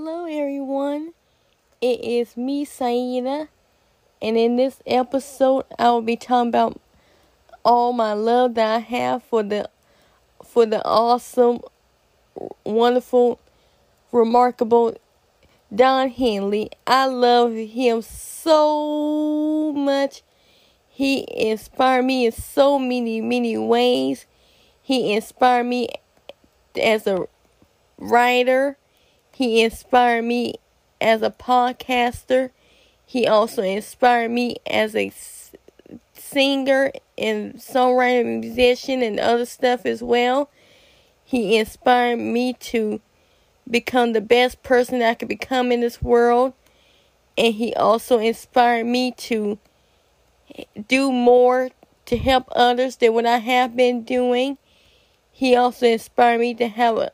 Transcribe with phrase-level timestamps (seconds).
[0.00, 1.12] Hello, everyone.
[1.80, 3.48] It is me, Saida,
[4.22, 6.80] and in this episode, I will be talking about
[7.64, 9.68] all my love that I have for the
[10.44, 11.62] for the awesome,
[12.62, 13.40] wonderful,
[14.12, 14.96] remarkable
[15.74, 16.70] Don Henley.
[16.86, 20.22] I love him so much.
[20.88, 24.26] He inspired me in so many, many ways.
[24.80, 25.88] He inspired me
[26.80, 27.26] as a
[27.98, 28.77] writer.
[29.38, 30.54] He inspired me
[31.00, 32.50] as a podcaster.
[33.06, 35.12] He also inspired me as a
[36.12, 40.50] singer and songwriter, musician, and other stuff as well.
[41.24, 43.00] He inspired me to
[43.70, 46.52] become the best person I could become in this world.
[47.36, 49.56] And he also inspired me to
[50.88, 51.70] do more
[52.06, 54.58] to help others than what I have been doing.
[55.30, 57.12] He also inspired me to have a,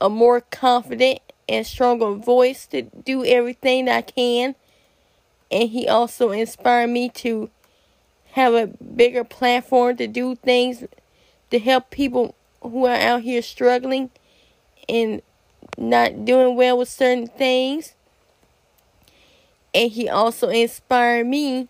[0.00, 1.18] a more confident
[1.50, 4.54] and stronger voice to do everything I can.
[5.50, 7.50] And he also inspired me to
[8.32, 10.84] have a bigger platform to do things
[11.50, 14.10] to help people who are out here struggling
[14.88, 15.20] and
[15.76, 17.94] not doing well with certain things.
[19.74, 21.68] And he also inspired me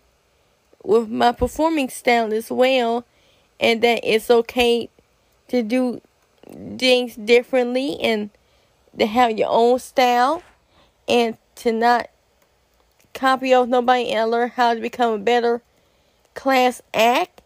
[0.83, 3.05] with my performing style as well,
[3.59, 4.89] and that it's okay
[5.47, 6.01] to do
[6.77, 8.29] things differently and
[8.97, 10.43] to have your own style
[11.07, 12.09] and to not
[13.13, 15.61] copy off nobody and learn how to become a better
[16.33, 17.41] class act.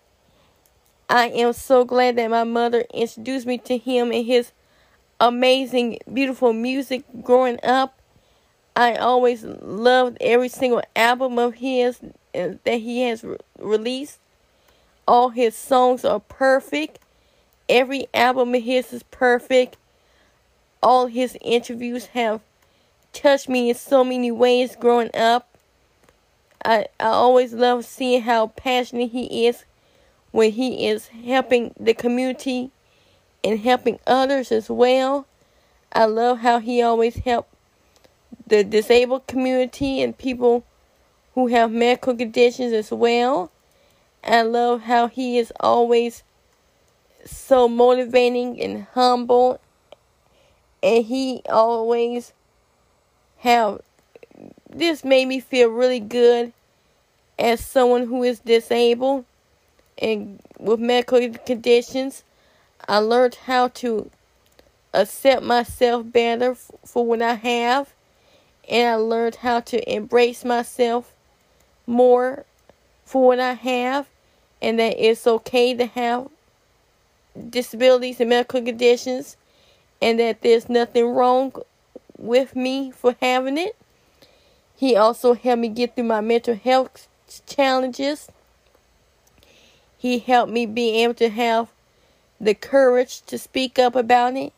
[1.09, 4.51] I am so glad that my mother introduced me to him and his
[5.19, 7.99] amazing, beautiful music growing up.
[8.75, 11.99] I always loved every single album of his
[12.33, 14.19] uh, that he has re- released.
[15.07, 16.99] All his songs are perfect.
[17.69, 19.77] Every album of his is perfect.
[20.85, 22.41] All his interviews have
[23.11, 25.49] touched me in so many ways growing up.
[26.63, 29.65] I, I always love seeing how passionate he is
[30.29, 32.69] when he is helping the community
[33.43, 35.25] and helping others as well.
[35.91, 37.51] I love how he always helped
[38.45, 40.65] the disabled community and people
[41.33, 43.51] who have medical conditions as well.
[44.23, 46.21] I love how he is always
[47.25, 49.59] so motivating and humble
[50.85, 52.31] and he always
[53.39, 53.81] have
[54.69, 56.53] this made me feel really good
[57.39, 59.25] as someone who is disabled
[59.97, 62.23] and with medical conditions.
[62.87, 64.11] I learned how to
[64.93, 67.91] accept myself better for what I have,
[68.69, 71.13] and I learned how to embrace myself
[71.87, 72.45] more
[73.05, 74.07] for what I have,
[74.61, 76.27] and that it's okay to have
[77.49, 79.35] disabilities and medical conditions,
[80.01, 81.53] and that there's nothing wrong
[82.17, 83.75] with me for having it.
[84.75, 87.07] He also helped me get through my mental health
[87.47, 88.29] challenges.
[89.97, 91.69] He helped me be able to have
[92.39, 94.53] the courage to speak up about it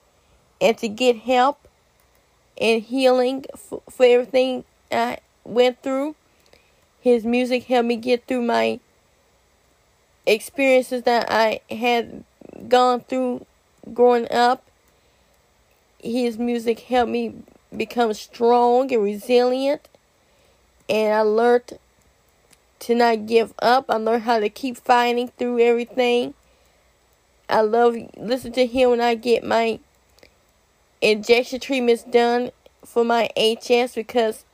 [0.60, 1.68] and to get help
[2.60, 6.16] and healing for, for everything I went through.
[7.00, 8.80] His music helped me get through my
[10.26, 12.24] experiences that I had
[12.68, 13.46] gone through
[13.94, 14.67] growing up.
[16.04, 17.34] His music helped me
[17.76, 19.90] become strong and resilient.
[20.90, 21.80] And I learned
[22.80, 23.86] to not give up.
[23.90, 26.34] I learned how to keep fighting through everything.
[27.50, 29.80] I love listen to him when I get my
[31.02, 32.52] injection treatments done
[32.84, 34.46] for my HS because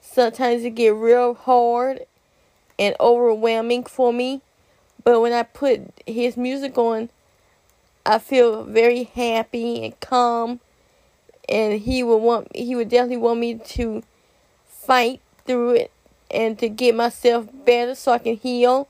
[0.00, 2.06] sometimes it get real hard
[2.78, 4.40] and overwhelming for me.
[5.04, 7.10] But when I put his music on,
[8.04, 10.60] I feel very happy and calm.
[11.52, 14.02] And he would want he would definitely want me to
[14.64, 15.92] fight through it
[16.30, 18.88] and to get myself better so I can heal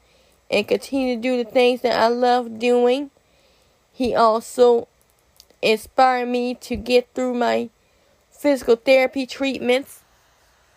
[0.49, 3.11] and continue to do the things that I love doing.
[3.93, 4.87] He also
[5.61, 7.70] inspired me to get through my
[8.31, 10.00] physical therapy treatments.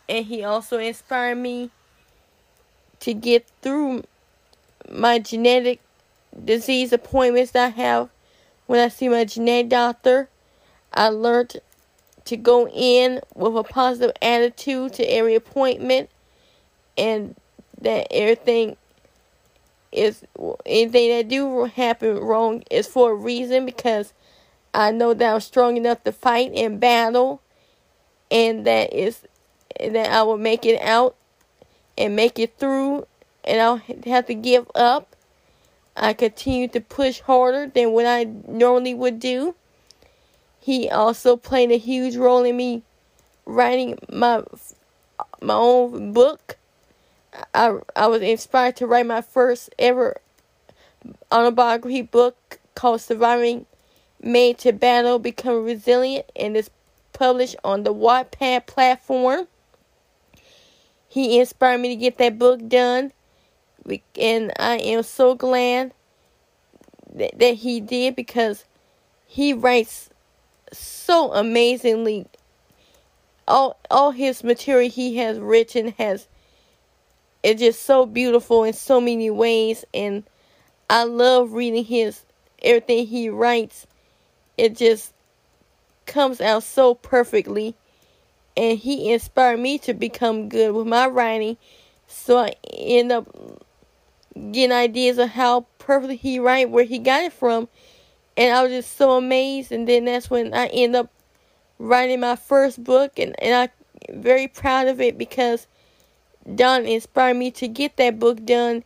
[0.07, 1.71] And he also inspired me
[2.99, 4.03] to get through
[4.89, 5.81] my genetic
[6.43, 8.09] disease appointments that I have
[8.67, 10.29] when I see my genetic doctor.
[10.93, 11.57] I learned
[12.25, 16.09] to go in with a positive attitude to every appointment
[16.97, 17.35] and
[17.81, 18.77] that everything
[19.91, 20.23] is
[20.65, 24.13] anything that do happen wrong is for a reason because
[24.73, 27.41] I know that I'm strong enough to fight and battle
[28.29, 29.21] and that is
[29.79, 31.15] that I will make it out
[31.97, 33.07] and make it through
[33.43, 35.15] and I'll have to give up.
[35.95, 39.55] I continue to push harder than what I normally would do.
[40.65, 42.81] He also played a huge role in me
[43.45, 44.41] writing my
[45.39, 46.57] my own book.
[47.53, 50.15] I I was inspired to write my first ever
[51.31, 53.67] autobiography book called Surviving
[54.19, 56.71] Made to Battle, Become Resilient, and it's
[57.13, 59.47] published on the Wattpad platform.
[61.07, 63.11] He inspired me to get that book done,
[64.19, 65.93] and I am so glad
[67.13, 68.65] that, that he did because
[69.27, 70.09] he writes
[70.77, 72.27] so amazingly.
[73.47, 76.27] All all his material he has written has
[77.43, 80.23] it's just so beautiful in so many ways and
[80.89, 82.23] I love reading his
[82.63, 83.85] everything he writes.
[84.57, 85.13] It just
[86.05, 87.75] comes out so perfectly
[88.57, 91.57] and he inspired me to become good with my writing
[92.07, 93.27] so I end up
[94.51, 97.67] getting ideas of how perfectly he write where he got it from
[98.37, 99.71] and I was just so amazed.
[99.71, 101.09] And then that's when I end up
[101.79, 103.17] writing my first book.
[103.17, 103.69] And, and
[104.09, 105.67] I'm very proud of it because
[106.53, 108.83] Don inspired me to get that book done.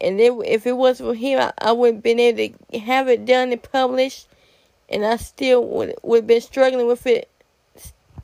[0.00, 3.24] And it, if it wasn't for him I, I wouldn't been able to have it
[3.24, 4.28] done and published.
[4.88, 7.28] And I still would would been struggling with it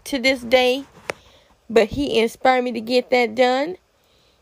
[0.04, 0.84] to this day.
[1.68, 3.78] But he inspired me to get that done.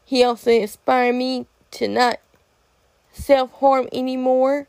[0.04, 2.18] He also inspired me to not
[3.12, 4.66] self harm anymore.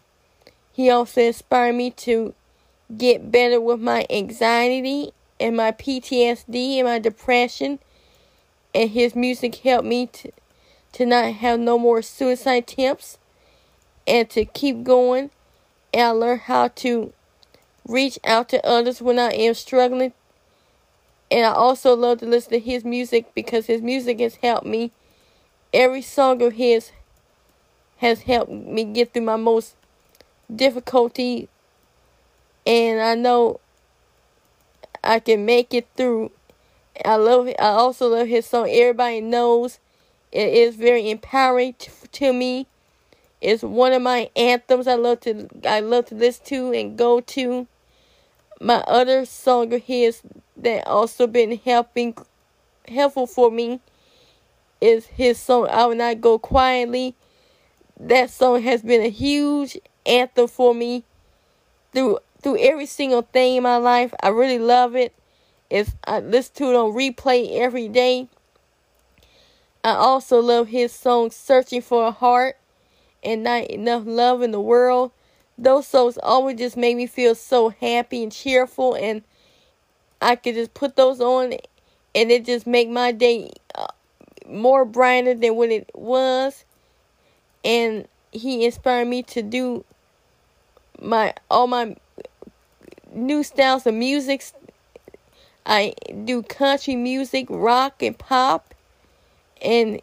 [0.71, 2.33] He also inspired me to
[2.97, 7.79] get better with my anxiety and my PTSD and my depression.
[8.73, 10.31] And his music helped me to,
[10.93, 13.17] to not have no more suicide attempts
[14.07, 15.31] and to keep going.
[15.93, 17.11] And I learned how to
[17.85, 20.13] reach out to others when I am struggling.
[21.29, 24.91] And I also love to listen to his music because his music has helped me.
[25.73, 26.91] Every song of his
[27.97, 29.75] has helped me get through my most
[30.55, 31.49] difficulty
[32.65, 33.59] and I know
[35.03, 36.31] I can make it through.
[37.03, 39.79] I love I also love his song Everybody Knows.
[40.31, 42.67] It is very empowering to, to me.
[43.41, 47.21] It's one of my anthems I love to I love to listen to and go
[47.21, 47.67] to.
[48.59, 50.21] My other song of his
[50.57, 52.15] that also been helping
[52.87, 53.79] helpful for me
[54.79, 57.15] is his song I Will Not Go Quietly
[58.03, 61.03] that song has been a huge anthem for me
[61.93, 64.13] through through every single thing in my life.
[64.21, 65.13] I really love it.
[65.69, 68.27] It's I listen to it on replay every day.
[69.83, 72.57] I also love his song Searching for a Heart
[73.23, 75.11] and Not Enough Love in the World.
[75.57, 79.23] Those songs always just make me feel so happy and cheerful and
[80.21, 81.53] I could just put those on
[82.13, 83.87] and it just make my day uh,
[84.47, 86.63] more brighter than what it was
[87.63, 89.85] and he inspired me to do
[91.01, 91.95] my all my
[93.13, 94.43] new styles of music.
[95.65, 95.93] I
[96.25, 98.73] do country music, rock and pop,
[99.61, 100.01] and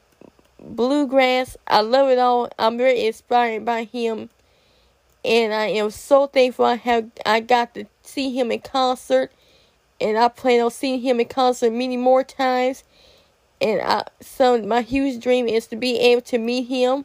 [0.60, 1.56] bluegrass.
[1.66, 2.48] I love it all.
[2.58, 4.30] I'm very inspired by him,
[5.24, 9.32] and I am so thankful I have I got to see him in concert,
[10.00, 12.84] and I plan on seeing him in concert many more times.
[13.60, 17.04] And I, so my huge dream is to be able to meet him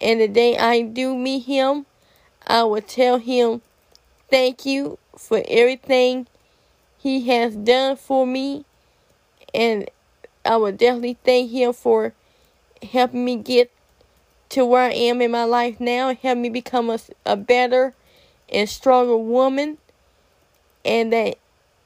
[0.00, 1.86] and the day I do meet him,
[2.46, 3.60] I will tell him
[4.30, 6.26] thank you for everything
[6.98, 8.64] he has done for me.
[9.52, 9.90] And
[10.44, 12.14] I will definitely thank him for
[12.82, 13.70] helping me get
[14.50, 17.94] to where I am in my life now and help me become a, a better
[18.48, 19.78] and stronger woman.
[20.84, 21.36] And that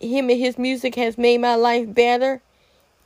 [0.01, 2.43] him and his music has made my life better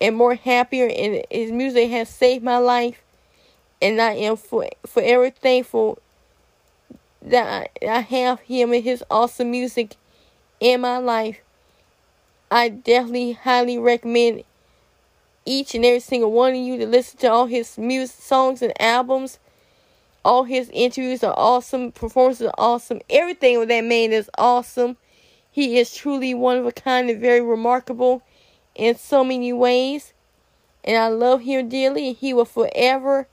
[0.00, 3.02] and more happier and his music has saved my life
[3.80, 5.98] and I am for forever thankful
[7.22, 9.96] that I, I have him and his awesome music
[10.60, 11.40] in my life.
[12.50, 14.44] I definitely highly recommend
[15.44, 18.72] each and every single one of you to listen to all his music songs and
[18.80, 19.38] albums.
[20.24, 23.00] All his interviews are awesome, performances are awesome.
[23.08, 24.96] Everything with that man is awesome.
[25.50, 28.22] He is truly one of a kind and very remarkable
[28.74, 30.12] in so many ways.
[30.84, 33.26] And I love him dearly, and he will forever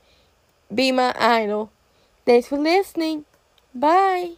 [0.74, 1.70] be my idol.
[2.24, 3.24] Thanks for listening.
[3.74, 4.34] Bye.